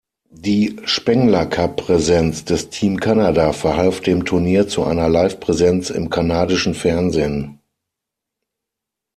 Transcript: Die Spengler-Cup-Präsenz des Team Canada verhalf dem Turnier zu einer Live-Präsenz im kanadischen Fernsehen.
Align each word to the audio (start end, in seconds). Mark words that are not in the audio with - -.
Die 0.33 0.77
Spengler-Cup-Präsenz 0.83 2.43
des 2.43 2.71
Team 2.71 2.99
Canada 2.99 3.53
verhalf 3.53 4.01
dem 4.01 4.25
Turnier 4.25 4.67
zu 4.67 4.83
einer 4.83 5.07
Live-Präsenz 5.07 5.91
im 5.91 6.09
kanadischen 6.09 6.73
Fernsehen. 6.73 7.59